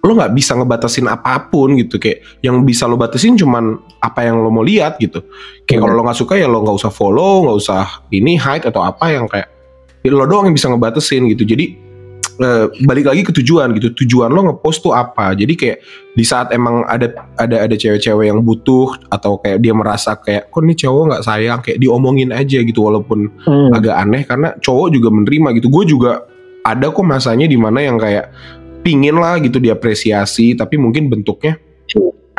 [0.00, 4.40] lo nggak bisa ngebatasin apa pun gitu kayak yang bisa lo batasin cuman apa yang
[4.40, 5.20] lo mau lihat gitu
[5.68, 5.84] kayak Hmm.
[5.84, 9.12] kalau lo nggak suka ya lo nggak usah follow nggak usah ini hide atau apa
[9.12, 9.52] yang kayak
[10.00, 11.76] ya lo doang yang bisa ngebatasin gitu jadi
[12.40, 13.92] eh, balik lagi ke tujuan gitu.
[14.04, 15.36] Tujuan lo ngepost tuh apa?
[15.36, 15.78] Jadi kayak
[16.16, 20.64] di saat emang ada ada ada cewek-cewek yang butuh atau kayak dia merasa kayak kok
[20.64, 21.60] nih cowok nggak sayang?
[21.60, 23.76] Kayak diomongin aja gitu walaupun Hmm.
[23.76, 25.68] agak aneh karena cowok juga menerima gitu.
[25.68, 26.24] Gue juga
[26.64, 28.32] ada kok masanya di mana yang kayak
[28.80, 31.60] pingin lah gitu diapresiasi tapi mungkin bentuknya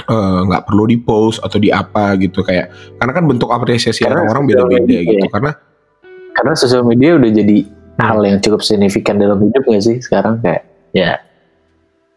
[0.01, 2.41] eh, nggak perlu di post atau di apa gitu.
[2.41, 5.25] Kayak karena kan bentuk apresiasi Karena orang-orang beda-beda gitu.
[5.25, 5.29] Ya.
[5.29, 5.51] karena
[6.31, 7.57] karena sosial media udah jadi
[8.01, 10.41] hal yang cukup signifikan dalam hidup gak sih sekarang?
[10.41, 11.21] Kayak ya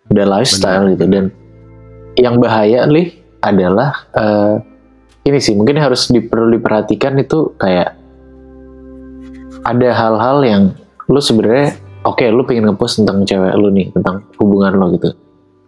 [0.09, 1.05] udah lifestyle gitu.
[1.05, 1.29] Dan
[2.16, 4.55] yang bahaya nih adalah eh,
[5.29, 7.97] ini sih mungkin harus perlu diperhatikan itu kayak
[9.64, 10.62] ada hal-hal yang
[11.09, 15.11] lu sebenarnya oke lu pengen ngepost tentang cewek lu nih tentang hubungan lo gitu.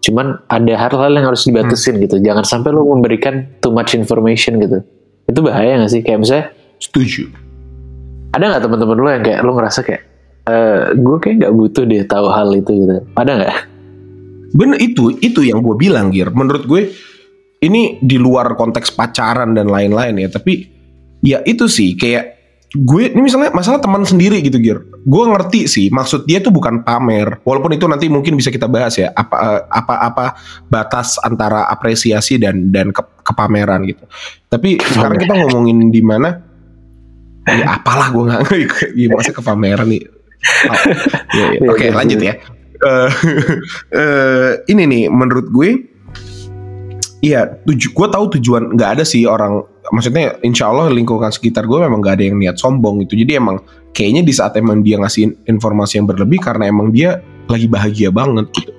[0.06, 2.22] Cuman ada hal-hal yang harus dibatasin gitu.
[2.22, 4.78] Jangan sampai lu memberikan too much information gitu.
[5.26, 6.00] Itu bahaya gak sih?
[6.06, 6.46] Kayak misalnya
[6.78, 7.45] setuju
[8.36, 10.02] ada nggak teman-teman lo yang kayak lo ngerasa kayak
[10.46, 12.94] eh gue kayak nggak butuh deh tahu hal itu gitu.
[13.16, 13.56] Ada nggak?
[14.54, 16.30] Bener itu itu yang gue bilang Gir.
[16.30, 16.92] Menurut gue
[17.64, 20.68] ini di luar konteks pacaran dan lain-lain ya tapi
[21.24, 22.36] ya itu sih kayak
[22.76, 24.84] gue ini misalnya masalah teman sendiri gitu Gir.
[25.02, 27.42] Gue ngerti sih maksud dia tuh bukan pamer.
[27.42, 30.26] Walaupun itu nanti mungkin bisa kita bahas ya apa eh, apa apa
[30.70, 34.04] batas antara apresiasi dan dan ke, kepameran gitu.
[34.46, 36.55] Tapi sekarang kita ngomongin di mana
[37.46, 38.40] ya apalah gue nggak
[38.98, 40.02] ya, masa kepameran nih
[40.46, 40.78] Oh,
[41.34, 41.58] ya, ya.
[41.58, 42.34] Iya, oke iya, lanjut iya.
[42.38, 43.10] ya Eh,
[44.04, 45.70] eh, ini nih menurut gue
[47.24, 51.80] Iya, tuju, gue tahu tujuan nggak ada sih orang, maksudnya insya Allah lingkungan sekitar gue
[51.80, 53.18] memang nggak ada yang niat sombong gitu.
[53.18, 53.64] Jadi emang
[53.96, 57.18] kayaknya di saat emang dia ngasih informasi yang berlebih karena emang dia
[57.50, 58.70] lagi bahagia banget gitu.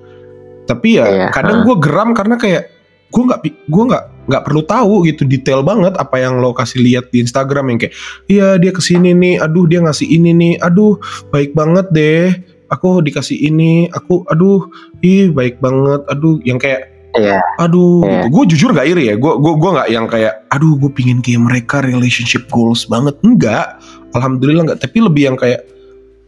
[0.69, 2.71] Tapi ya Iya, kadang gue geram karena kayak
[3.09, 7.09] gue nggak gue nggak nggak perlu tahu gitu detail banget apa yang lo kasih lihat
[7.09, 7.95] di Instagram yang kayak
[8.27, 10.99] iya dia ke sini nih, aduh dia ngasih ini nih, aduh
[11.31, 12.35] baik banget deh,
[12.67, 14.67] aku dikasih ini, aku aduh
[14.99, 17.41] ih baik banget, aduh yang kayak Iya.
[17.57, 18.13] aduh Iya.
[18.13, 18.27] gitu.
[18.29, 21.41] gue jujur gak iri ya gue gue gue nggak yang kayak aduh gue pingin kayak
[21.41, 23.81] mereka relationship goals banget enggak
[24.13, 25.65] alhamdulillah enggak tapi lebih yang kayak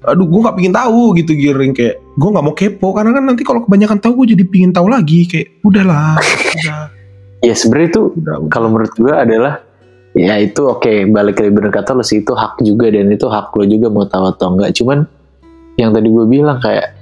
[0.02, 3.44] aduh gue nggak pingin tahu gitu giring kayak gue nggak mau kepo karena kan nanti
[3.46, 6.18] kalau kebanyakan tahu gue jadi pingin tahu lagi kayak udahlah
[6.58, 6.99] udah
[7.40, 8.02] Ya sebenarnya itu
[8.52, 9.64] kalau menurut gue adalah
[10.18, 13.56] ya itu oke balik lagi bener kata lo sih itu hak juga dan itu hak
[13.56, 14.76] lo juga mau tahu atau enggak.
[14.76, 15.08] Cuman
[15.80, 16.96] yang tadi gue bilang kayak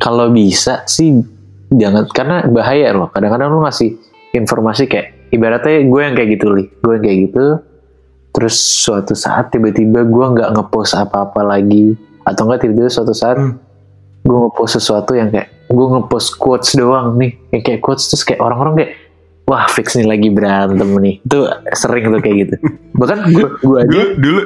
[0.00, 1.20] kalau bisa sih
[1.74, 3.12] jangan karena bahaya loh.
[3.12, 4.00] Kadang-kadang lo ngasih
[4.32, 6.64] informasi kayak ibaratnya gue yang kayak gitu li.
[6.80, 7.44] Gue yang kayak gitu
[8.30, 13.58] terus suatu saat tiba-tiba gue nggak ngepost apa-apa lagi atau enggak tiba-tiba suatu saat Hmm.
[14.20, 18.38] gue ngepost sesuatu yang kayak gue ngepost quotes doang nih yang kayak quotes terus kayak
[18.38, 18.92] orang-orang kayak
[19.50, 21.18] wah fix nih lagi berantem nih.
[21.26, 22.54] Itu sering tuh kayak gitu.
[22.94, 24.40] Bahkan gue gue aja dulu dulu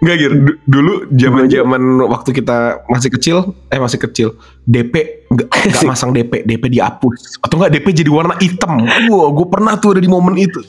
[0.00, 3.36] nggak gitu dulu zaman zaman waktu kita masih kecil
[3.68, 4.28] eh masih kecil
[4.64, 4.94] DP
[5.32, 5.48] nggak
[5.88, 7.40] masang DP DP dihapus.
[7.40, 8.84] Atau nggak DP jadi warna hitam.
[8.84, 10.60] Wah gue pernah tuh ada di momen itu.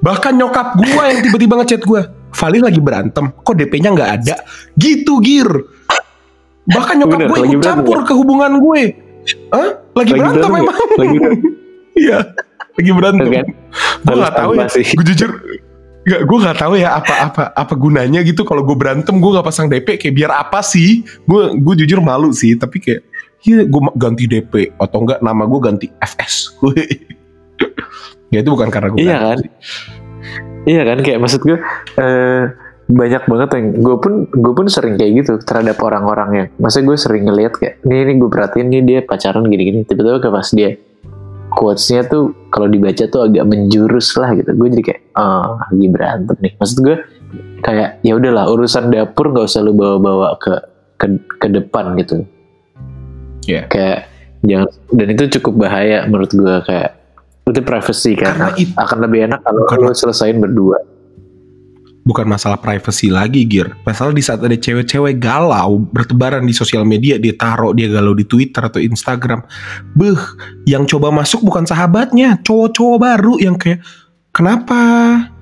[0.00, 2.00] Bahkan nyokap gue yang tiba-tiba ngechat gue
[2.36, 3.32] Vali lagi berantem.
[3.32, 4.36] Kok DP-nya nggak ada?
[4.76, 5.48] Gitu gir.
[6.68, 8.82] Bahkan nyokap gue lagi ikut berantem campur ke hubungan gue.
[9.52, 9.86] Hah?
[9.96, 10.56] lagi, berantem ya?
[10.60, 11.52] memang lagi berantem
[12.04, 12.18] iya
[12.76, 13.26] lagi berantem.
[13.32, 13.46] Kan?
[14.04, 14.68] Gue nggak tahu ya.
[14.70, 14.86] sih.
[14.94, 15.30] gue jujur
[16.06, 19.42] Gak, gue nggak tahu ya apa apa apa gunanya gitu kalau gue berantem gue nggak
[19.42, 21.02] pasang DP kayak biar apa sih?
[21.26, 23.02] Gue gue jujur malu sih tapi kayak
[23.42, 26.56] ya gue ganti DP atau enggak nama gue ganti FS
[28.34, 29.38] ya itu bukan karena gue Iya kan?
[30.66, 30.98] Iya kan?
[31.02, 31.58] Kayak maksud gue
[31.98, 32.42] eh,
[32.86, 36.94] banyak banget yang gue pun gue pun sering kayak gitu terhadap orang-orang yang masa gue
[36.94, 39.82] sering ngeliat kayak ini ini gue perhatiin nih dia pacaran gini-gini.
[39.86, 40.78] Tiba-tiba ke pas dia
[41.56, 44.52] quotesnya tuh kalau dibaca tuh agak menjurus lah gitu.
[44.52, 46.52] Gue jadi kayak oh lagi berantem nih.
[46.60, 46.96] Maksud gue
[47.64, 50.54] kayak ya udahlah urusan dapur nggak usah lu bawa-bawa ke
[51.00, 51.06] ke
[51.40, 52.22] ke depan gitu.
[53.46, 53.62] Iya.
[53.70, 54.10] kayak
[54.42, 56.98] jangan dan itu cukup bahaya menurut gue kayak
[57.46, 60.82] itu privacy kan Karena it- akan lebih enak kalau lu selesain berdua
[62.06, 63.74] bukan masalah privacy lagi gear.
[63.82, 68.22] Masalah di saat ada cewek-cewek galau bertebaran di sosial media dia taruh dia galau di
[68.22, 69.42] Twitter atau Instagram.
[69.98, 70.16] Beh
[70.70, 73.82] yang coba masuk bukan sahabatnya cowok-cowok baru yang kayak
[74.30, 74.78] kenapa?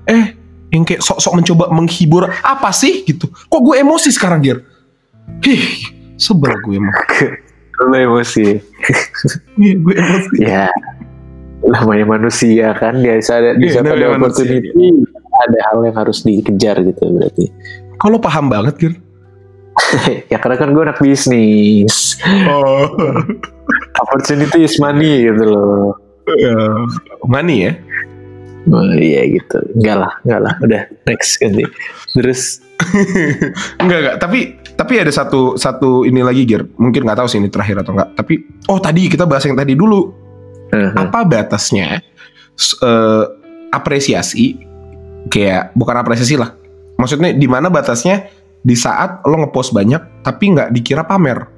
[0.09, 0.33] Eh
[0.73, 3.05] yang kayak sok-sok mencoba menghibur apa sih?
[3.05, 3.29] Gitu.
[3.29, 4.59] Kok gue emosi sekarang gear?
[5.45, 5.61] Hih,
[6.17, 6.97] sebel gue emang.
[7.85, 8.47] Lu emosi.
[9.55, 10.35] Iya, gue emosi.
[10.43, 10.67] Ya
[11.65, 14.61] namanya manusia kan dia ada di Iya, saat ada namanya manusia.
[15.43, 17.45] Ada hal yang harus dikejar gitu berarti.
[18.01, 18.95] Kalau paham banget gear
[20.31, 22.15] ya karena kan gue anak bisnis.
[22.47, 22.87] Oh.
[24.03, 25.99] Opportunity is money gitu loh.
[27.27, 27.71] Money ya?
[28.65, 29.61] Oh, iya gitu.
[29.77, 30.53] Enggak lah enggak lah.
[30.63, 31.63] Udah next ganti.
[32.17, 32.63] Terus?
[33.81, 34.39] Enggak enggak, tapi
[34.75, 36.65] tapi ada satu satu ini lagi Gir.
[36.75, 38.09] Mungkin nggak tahu sih ini terakhir atau enggak.
[38.17, 38.33] Tapi
[38.67, 40.09] oh tadi kita bahas yang tadi dulu.
[40.73, 42.01] eh, Apa batasnya
[42.81, 43.23] eh,
[43.69, 44.74] apresiasi
[45.29, 46.53] kayak bukan apresiasi lah.
[46.95, 48.29] Maksudnya di mana batasnya
[48.65, 51.55] di saat lo ngepost banyak tapi nggak dikira pamer.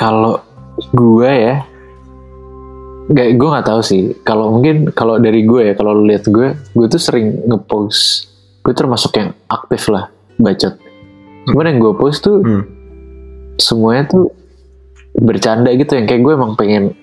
[0.00, 0.40] kalau
[0.96, 1.60] gue ya
[3.12, 6.56] nggak gue nggak tahu sih kalau mungkin kalau dari gue ya kalau lu lihat gue
[6.56, 8.32] gue tuh sering ngepost
[8.64, 10.08] gue termasuk yang aktif lah
[10.40, 10.72] bacot
[11.52, 12.64] cuman yang gue post tuh Hmm.
[13.60, 14.32] semuanya tuh
[15.20, 16.96] bercanda gitu yang kayak gue emang pengen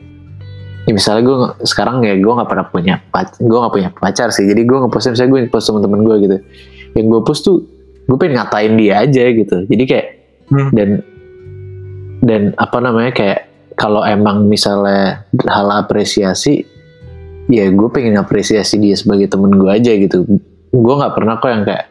[0.87, 4.47] ya misalnya gue sekarang ya gue nggak pernah punya pacar gue nggak punya pacar sih.
[4.47, 6.37] Jadi gue ngepost misalnya gue ngepost teman-teman gue gitu.
[6.95, 7.57] Yang gue post tuh
[8.07, 9.57] gue pengen ngatain dia aja gitu.
[9.67, 10.07] Jadi kayak
[10.47, 10.71] Hmm.
[10.71, 10.89] dan
[12.23, 16.63] dan apa namanya kayak kalau emang misalnya hal apresiasi
[17.51, 20.23] ya gue pengen apresiasi dia sebagai temen gue aja gitu.
[20.71, 21.85] Gue nggak pernah kok yang kayak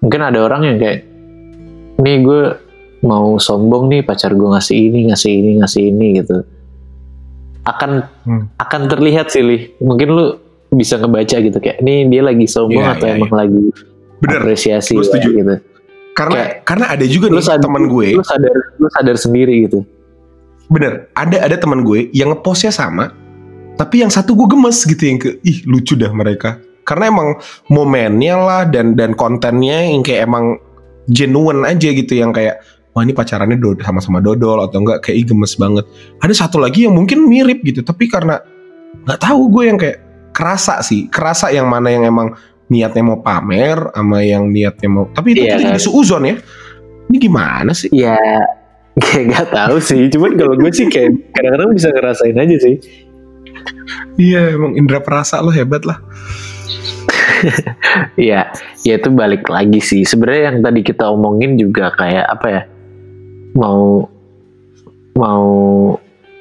[0.00, 0.98] mungkin ada orang yang kayak
[2.00, 2.42] nih gue
[3.04, 6.40] mau sombong nih pacar gue ngasih ini ngasih ini ngasih ini gitu
[7.62, 7.90] akan
[8.24, 8.42] Hmm.
[8.56, 9.58] akan terlihat sih Li.
[9.78, 10.24] mungkin lu
[10.70, 13.60] bisa ngebaca gitu kayak nih dia lagi sombong Iya, atau iya, emang lagi
[14.18, 14.40] Bener.
[14.40, 15.28] apresiasi Gue ya, setuju.
[15.34, 15.54] gitu
[16.10, 18.06] Karena Kayak- karena ada juga lu nih sadar, teman gue.
[18.12, 19.80] lu sadar lu sadar sendiri gitu
[20.66, 23.10] Bener, ada ada teman gue yang ngepostnya sama,
[23.74, 26.62] tapi yang satu gue gemes gitu yang ke, ih lucu dah mereka.
[26.80, 27.28] Karena emang
[27.66, 30.62] momennya lah dan dan kontennya yang kayak emang
[31.06, 35.54] genuine aja gitu yang kayak wah ini pacarannya do- sama-sama dodol atau enggak kayak gemes
[35.54, 35.86] banget.
[36.18, 38.42] Ada satu lagi yang mungkin mirip gitu, tapi karena
[39.06, 39.98] nggak tahu gue yang kayak
[40.30, 42.34] kerasa sih, kerasa yang mana yang emang
[42.70, 45.06] niatnya mau pamer sama yang niatnya mau.
[45.10, 45.82] Tapi itu Iya, tadi kan?
[45.82, 46.36] suuzon ya.
[47.10, 47.90] Ini gimana sih?
[47.90, 48.14] ya
[49.00, 52.76] Kayak gak tahu sih, cuman kalau gue sih kayak kadang-kadang bisa ngerasain aja sih.
[54.18, 55.98] Iya emang indera perasa lo hebat lah.
[58.20, 58.52] Iya,
[58.84, 60.04] ya itu balik lagi sih.
[60.04, 62.62] Sebenarnya yang tadi kita omongin juga kayak apa ya?
[63.54, 64.06] Mau
[65.18, 65.48] mau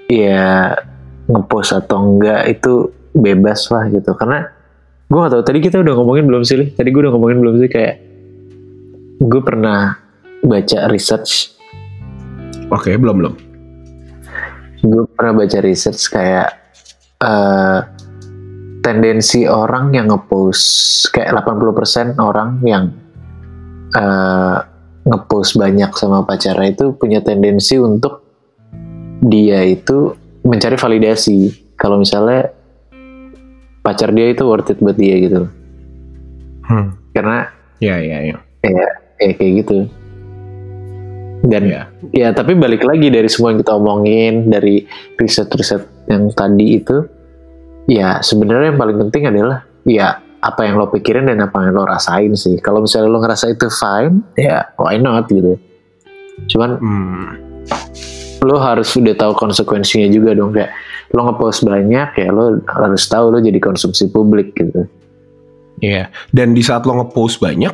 [0.10, 0.74] ya
[1.30, 4.14] ngepost atau enggak itu bebas lah gitu.
[4.18, 4.46] Karena
[5.10, 6.58] gue gak tahu tadi kita udah ngomongin belum sih?
[6.58, 6.68] Li?
[6.74, 7.96] Tadi gue udah ngomongin belum sih kayak
[9.20, 10.00] gue pernah
[10.46, 11.54] baca research.
[12.70, 13.36] Oke belum belum.
[14.86, 16.50] Gue pernah baca research kayak
[17.20, 17.80] eh
[18.80, 22.96] tendensi orang yang ngepost kayak 80% orang yang
[23.92, 24.58] eh
[25.04, 28.24] ngepost banyak sama pacarnya itu punya tendensi untuk
[29.20, 32.52] dia itu mencari validasi kalau misalnya
[33.80, 35.48] pacar dia itu worth it buat dia gitu
[36.70, 36.94] Hmm.
[37.12, 37.50] karena
[37.82, 38.38] Ya ya ya.
[38.62, 38.86] ya,
[39.18, 39.90] ya kayak gitu
[41.42, 41.82] dan Ya.
[42.12, 44.84] ya tapi balik lagi dari semua yang kita omongin dari
[45.18, 47.08] riset-riset yang tadi itu
[47.88, 51.84] ya sebenarnya yang paling penting adalah ya apa yang lo pikirin dan apa yang lo
[51.84, 55.60] rasain sih kalau misalnya lo ngerasa itu fine ya why not gitu
[56.48, 57.30] cuman Hmm.
[58.42, 60.72] lo harus udah tahu konsekuensinya juga dong kayak
[61.12, 64.88] lo ngepost banyak ya lo harus tahu lo jadi konsumsi publik gitu
[65.80, 66.12] Iya.
[66.36, 67.72] Dan di saat lo ngepost banyak,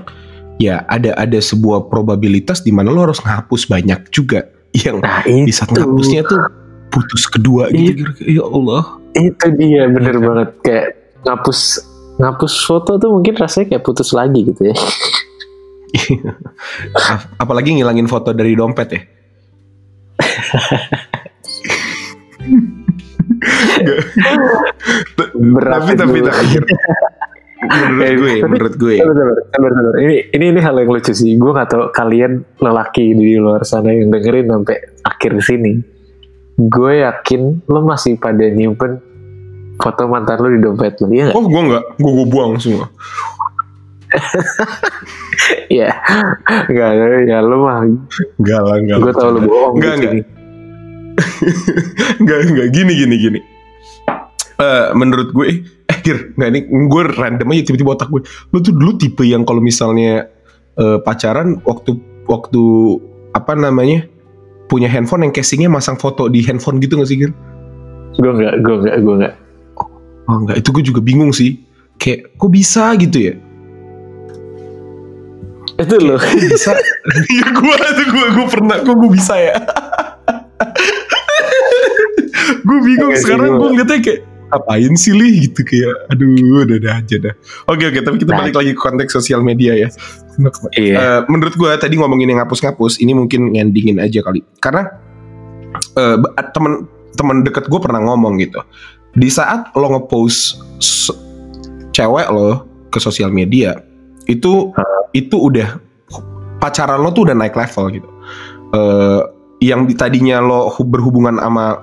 [0.61, 4.45] ya ada ada sebuah probabilitas di mana lo harus ngapus banyak juga.
[4.77, 6.37] Yang nah di saat ngapusnya tuh
[6.93, 8.05] putus kedua gitu.
[8.21, 9.01] Ya Allah.
[9.15, 10.87] itu dia bener Iya banget kayak
[11.25, 11.59] ngapus
[12.15, 14.75] ngapus foto tuh mungkin rasanya kayak putus lagi gitu ya
[16.91, 19.01] Ap- Apalagi ngilangin foto dari dompet ya.
[25.35, 26.43] berat tapi tapi tapi
[27.65, 28.95] menurut Eh, gue, menurut gue.
[29.97, 31.33] Ini, ini ini hal yang lucu sih.
[31.33, 35.73] Gue gak tau kalian lelaki di luar sana yang dengerin sampai akhir sini.
[36.61, 39.01] Gue yakin lo masih pada nyimpen
[39.79, 41.35] foto mantan lo di dompet lo, iya gak?
[41.35, 42.87] Oh, gue enggak, gue gue buang semua.
[45.67, 45.91] Iya,
[46.71, 46.91] Gak,
[47.27, 47.83] ya lo mah.
[48.39, 48.97] Enggak lah, enggak.
[49.03, 49.73] Gue tau lo bohong.
[49.75, 50.11] Enggak, di enggak.
[50.13, 50.23] sini.
[52.21, 53.39] Enggak, enggak gini gini gini.
[54.55, 55.45] Eh, menurut gue,
[55.91, 58.21] eh Gir, enggak ini gue random aja tiba-tiba otak gue.
[58.55, 60.31] Lu tuh dulu tipe yang kalau misalnya
[60.79, 62.63] eh, pacaran waktu waktu
[63.35, 64.07] apa namanya
[64.71, 67.31] punya handphone yang casingnya masang foto di handphone gitu gak sih Gir?
[68.15, 69.33] Gue gak, gue gak, gue gak.
[70.25, 71.61] Oh enggak, itu gue juga bingung sih.
[71.95, 73.33] Kayak kok bisa gitu ya?
[75.75, 76.15] Itu lo.
[76.17, 76.71] Kok bisa?
[77.29, 79.53] Iya gue itu gue gue pernah kok gue bisa ya?
[82.65, 86.29] gue bingung sih, sekarang gue ngeliatnya kayak apain sih lih gitu kayak aduh
[86.63, 87.33] udah udah aja dah.
[87.67, 88.39] Oke oke tapi kita Nah.
[88.41, 89.89] balik lagi ke konteks sosial media ya.
[90.73, 90.95] Iya.
[90.95, 94.89] Eh, menurut gue tadi ngomongin yang ngapus-ngapus ini mungkin ngendingin aja kali karena
[95.95, 98.59] ba- temen temen deket gue pernah ngomong gitu
[99.15, 100.59] di saat lo ngepost
[101.95, 103.79] cewek lo ke sosial media
[104.27, 104.71] itu
[105.15, 105.79] itu udah
[106.59, 108.09] pacaran lo tuh udah naik level gitu.
[108.75, 109.21] Eh,
[109.63, 111.79] yang di- tadinya lo hu- berhubungan sama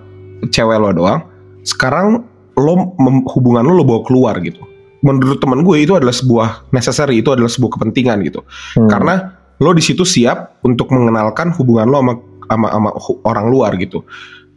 [0.52, 1.20] cewek lo doang
[1.64, 2.92] sekarang lo
[3.32, 4.60] hubungan lo lo bawa keluar gitu.
[5.02, 8.44] Menurut teman gue itu adalah sebuah necessary itu adalah sebuah kepentingan gitu.
[8.76, 8.86] Hmm.
[8.92, 9.14] karena
[9.62, 12.14] lo di situ siap untuk mengenalkan hubungan lo sama
[12.50, 12.90] sama, sama
[13.24, 14.04] orang luar gitu.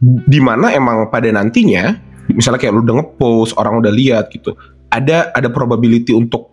[0.04, 1.96] Di mana emang pada nantinya
[2.30, 4.56] misalnya kayak lo udah ngepost orang udah lihat gitu
[4.88, 6.50] ada ada probability untuk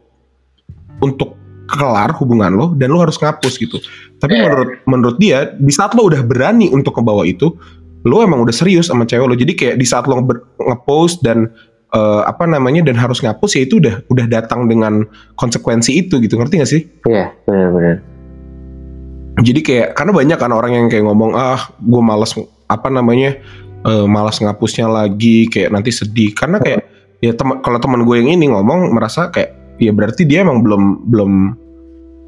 [0.99, 1.33] untuk
[1.65, 3.79] kelar hubungan lo dan lo harus ngapus gitu
[4.17, 4.43] tapi Iya.
[4.45, 7.55] menurut menurut dia di saat lo udah berani untuk ngebawa itu
[8.03, 10.19] lo emang udah serius sama cewek lo jadi kayak di saat lo
[10.59, 11.47] ngepost dan
[11.89, 16.35] eh, apa namanya dan harus ngapus ya itu udah udah datang dengan konsekuensi itu gitu
[16.35, 17.97] ngerti gak sih Iya, benar-benar.
[19.39, 22.37] jadi kayak karena banyak kan orang yang kayak ngomong ah gue malas
[22.69, 23.33] apa namanya
[23.85, 26.81] eh, malas ngapusnya lagi kayak nanti sedih karena kayak
[27.23, 31.07] ya teman kalau teman gue yang ini ngomong merasa kayak ya berarti dia emang belum
[31.07, 31.31] belum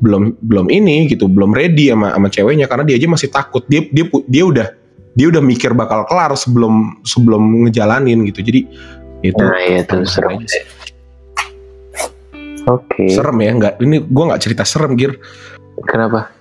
[0.04, 3.88] belum belum ini gitu belum ready sama sama ceweknya karena dia aja masih takut dia
[3.92, 4.68] dia dia udah
[5.16, 8.68] dia udah mikir bakal kelar sebelum sebelum ngejalanin gitu jadi
[9.24, 10.38] itu Nah, iya tuh serem.
[10.38, 10.62] aja.
[12.66, 13.10] Oke.
[13.10, 15.16] serem ya nggak ini gue nggak cerita serem gir
[15.84, 16.32] Kenapa?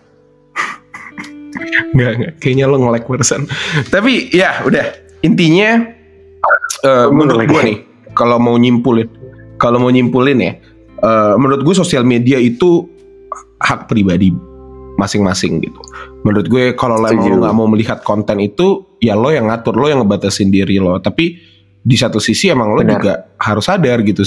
[1.95, 2.33] Nggak, nggak.
[2.39, 3.51] Kayaknya lo nge-like barusan.
[3.91, 4.87] Tapi ya udah.
[5.25, 5.89] Intinya
[6.85, 7.79] Gua menurut gue nih,
[8.13, 9.09] kalau mau nyimpulin,
[9.57, 10.53] kalau mau nyimpulin ya,
[11.01, 12.85] eh, menurut gue sosial media itu
[13.65, 14.29] hak pribadi
[15.01, 15.81] masing-masing gitu.
[16.29, 17.41] Menurut gue kalau lo emang Setuju.
[17.41, 21.01] lo nggak mau melihat konten itu, ya lo yang ngatur, lo yang ngebatasin diri lo.
[21.01, 21.41] Tapi
[21.81, 23.01] di satu sisi emang lo Benar.
[23.01, 24.23] juga harus sadar gitu.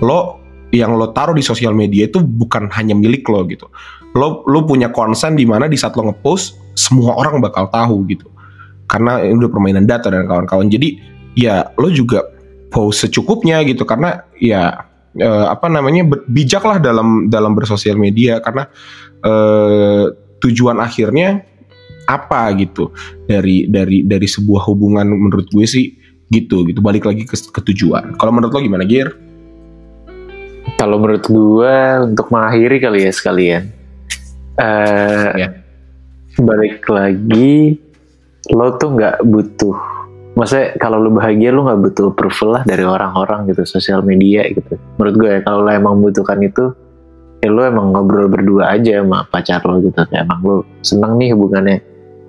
[0.00, 0.40] Lo
[0.72, 3.68] yang lo taruh di sosial media itu bukan hanya milik lo gitu.
[4.16, 8.33] Lo lo punya konsen di mana di saat lo ngepost semua orang bakal tahu gitu
[8.90, 10.98] karena ini udah permainan data dan kawan-kawan jadi
[11.34, 12.24] ya lo juga
[12.70, 14.86] post secukupnya gitu karena ya
[15.18, 18.68] eh, apa namanya bijaklah dalam dalam bersosial media karena
[19.22, 20.04] eh,
[20.42, 21.42] tujuan akhirnya
[22.04, 22.92] apa gitu
[23.24, 25.96] dari dari dari sebuah hubungan menurut gue sih
[26.28, 29.24] gitu gitu balik lagi ke, ke tujuan kalau menurut lo gimana Gir?
[30.74, 33.62] Kalau menurut gue untuk mengakhiri kali ya sekalian.
[34.58, 35.48] eh Ya.
[36.34, 37.78] Balik lagi,
[38.52, 39.76] lo tuh nggak butuh.
[40.34, 44.76] Maksudnya kalau lo bahagia lo nggak butuh approval lah dari orang-orang gitu, sosial media gitu.
[44.98, 46.74] Menurut gue ya kalau lo emang membutuhkan itu,
[47.40, 49.94] ya lo emang ngobrol berdua aja sama pacar lo gitu.
[49.94, 51.78] Kayak emang lo seneng nih hubungannya.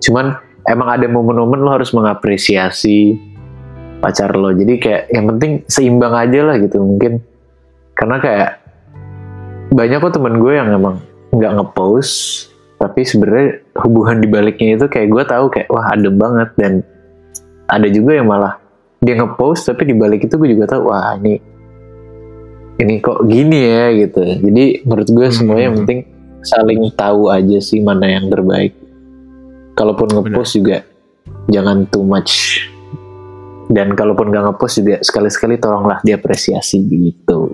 [0.05, 0.37] Cuman
[0.69, 3.17] emang ada momen-momen lo harus mengapresiasi
[3.99, 4.53] pacar lo.
[4.53, 7.25] Jadi kayak yang penting seimbang aja lah gitu mungkin
[7.97, 8.49] karena kayak
[9.73, 11.01] banyak kok temen gue yang emang
[11.33, 16.49] nggak ngepost tapi sebenarnya hubungan di baliknya itu kayak gue tahu kayak wah adem banget.
[16.59, 16.73] Dan
[17.71, 18.59] ada juga yang malah
[18.99, 21.39] dia ngepost tapi di balik itu gue juga tahu wah ini
[22.75, 24.21] ini kok gini ya gitu.
[24.21, 25.81] Jadi menurut gue semuanya yang Hmm.
[25.87, 25.99] penting
[26.45, 28.75] saling tahu aja sih mana yang terbaik.
[29.75, 30.83] Kalaupun ngepost juga
[31.47, 32.63] jangan too much.
[33.65, 37.49] Dan kalaupun gak ngepost juga sekali-sekali tolonglah diapresiasi gitu.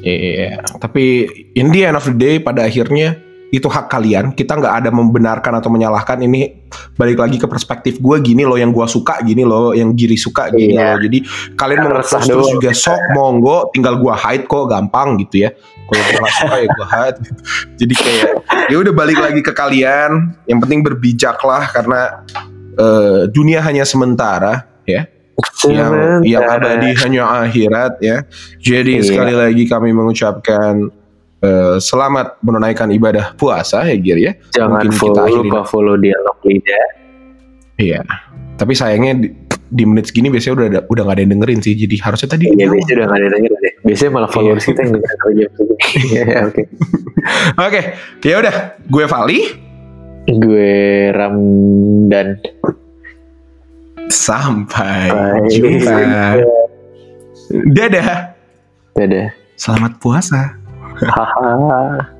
[0.00, 1.26] Iya, tapi
[1.58, 3.18] in the end of the day pada akhirnya
[3.50, 4.30] itu hak kalian.
[4.32, 6.22] Kita nggak ada membenarkan atau menyalahkan.
[6.22, 10.14] Ini balik lagi ke perspektif gue gini loh yang gue suka, gini loh yang Giri
[10.14, 10.94] suka, gini Iya.
[10.94, 11.02] loh.
[11.02, 11.18] Jadi
[11.58, 12.54] kalian mau ngepost terus doang.
[12.56, 15.50] juga sok monggo, tinggal gue hide kok gampang gitu ya.
[15.90, 17.18] Kalau gue nggak suka ya gue hide.
[17.74, 18.28] Jadi kayak
[18.70, 20.10] ya udah balik lagi ke kalian.
[20.46, 22.00] Yang penting berbijaklah karena
[22.78, 25.10] eh, dunia hanya sementara ya
[25.66, 28.22] yang yang abadi hanya akhirat ya.
[28.60, 29.04] Jadi Iya.
[29.04, 30.88] sekali lagi kami mengucapkan
[31.40, 34.32] eh, selamat menunaikan ibadah puasa ya Gir ya.
[34.52, 36.86] jangan mungkin kita follow akhiri lupa follow dialog lidah
[37.80, 38.04] Iya.
[38.60, 41.72] Tapi sayangnya di, di menit segini biasanya udah ada, udah gak ada yang dengerin sih.
[41.72, 44.68] Jadi harusnya tadi Iya biasanya udah gak ada yang denger deh biasanya malah followers Iya.
[44.68, 45.76] kita yang denger kalau jam segini
[46.12, 46.62] Iya, oke
[47.56, 47.80] Oke,
[48.20, 48.54] ya udah.
[48.84, 49.40] Gue Vali.
[50.28, 50.76] gue
[51.10, 52.28] Ramdan
[54.12, 55.48] Sampai Bye.
[55.48, 55.96] jumpa.
[57.72, 58.36] Dadah.
[58.92, 60.59] dadah Selamat puasa.
[61.14, 62.19] ฮ่า